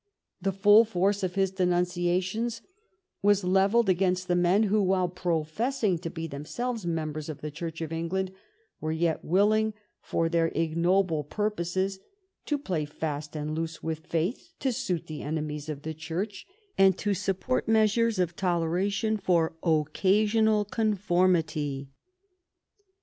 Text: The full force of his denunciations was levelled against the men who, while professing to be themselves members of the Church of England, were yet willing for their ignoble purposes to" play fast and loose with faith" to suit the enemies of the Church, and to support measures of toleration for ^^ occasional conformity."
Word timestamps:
The 0.41 0.51
full 0.51 0.83
force 0.83 1.21
of 1.21 1.35
his 1.35 1.51
denunciations 1.51 2.63
was 3.21 3.43
levelled 3.43 3.87
against 3.87 4.27
the 4.27 4.35
men 4.35 4.63
who, 4.63 4.81
while 4.81 5.07
professing 5.07 5.99
to 5.99 6.09
be 6.09 6.25
themselves 6.25 6.87
members 6.87 7.29
of 7.29 7.41
the 7.41 7.51
Church 7.51 7.81
of 7.81 7.91
England, 7.93 8.31
were 8.79 8.91
yet 8.91 9.23
willing 9.23 9.75
for 10.01 10.27
their 10.27 10.47
ignoble 10.55 11.23
purposes 11.23 11.99
to" 12.47 12.57
play 12.67 12.83
fast 12.85 13.35
and 13.35 13.53
loose 13.53 13.83
with 13.83 13.99
faith" 14.07 14.53
to 14.61 14.73
suit 14.73 15.05
the 15.05 15.21
enemies 15.21 15.69
of 15.69 15.83
the 15.83 15.93
Church, 15.93 16.47
and 16.79 16.97
to 16.97 17.13
support 17.13 17.67
measures 17.67 18.17
of 18.17 18.35
toleration 18.35 19.17
for 19.17 19.55
^^ 19.63 19.81
occasional 19.81 20.65
conformity." 20.65 21.91